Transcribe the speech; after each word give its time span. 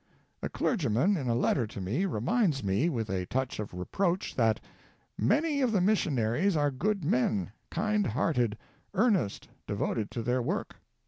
A 0.41 0.49
clergyman, 0.49 1.15
in 1.15 1.27
a 1.27 1.35
letter 1.35 1.67
to 1.67 1.79
me, 1.79 2.07
reminds 2.07 2.63
me, 2.63 2.89
with 2.89 3.07
a 3.07 3.27
touch 3.27 3.59
of 3.59 3.71
reproach, 3.71 4.33
that 4.33 4.59
"many 5.15 5.61
of 5.61 5.71
the 5.71 5.79
missionaries 5.79 6.57
are 6.57 6.71
good 6.71 7.05
men, 7.05 7.51
kind 7.69 8.07
hearted, 8.07 8.57
earnest, 8.95 9.47
devoted 9.67 10.09
to 10.09 10.23
their 10.23 10.41
work." 10.41 10.77